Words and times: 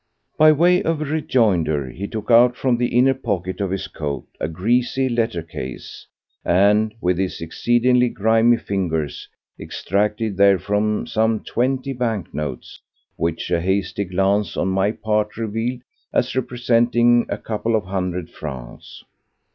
By 0.35 0.51
way 0.51 0.81
of 0.81 0.99
a 0.99 1.05
rejoinder 1.05 1.91
he 1.91 2.07
took 2.07 2.31
out 2.31 2.55
from 2.55 2.75
the 2.77 2.87
inner 2.97 3.13
pocket 3.13 3.61
of 3.61 3.69
his 3.69 3.85
coat 3.87 4.25
a 4.39 4.47
greasy 4.47 5.07
letter 5.07 5.43
case, 5.43 6.07
and 6.43 6.95
with 6.99 7.19
his 7.19 7.39
exceedingly 7.39 8.09
grimy 8.09 8.57
fingers 8.57 9.27
extracted 9.59 10.37
therefrom 10.37 11.05
some 11.05 11.41
twenty 11.41 11.93
banknotes, 11.93 12.81
which 13.15 13.51
a 13.51 13.61
hasty 13.61 14.05
glance 14.05 14.57
on 14.57 14.69
my 14.69 14.91
part 14.91 15.37
revealed 15.37 15.81
as 16.11 16.35
representing 16.35 17.27
a 17.29 17.37
couple 17.37 17.75
of 17.75 17.85
hundred 17.85 18.27
francs. 18.31 19.03